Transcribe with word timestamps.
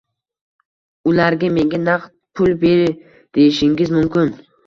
Ularga 1.11 1.51
menga 1.57 1.81
naqd 1.83 2.09
pul 2.39 2.51
ber 2.65 2.81
deyishingiz 3.39 3.95
mumkin 3.99 4.35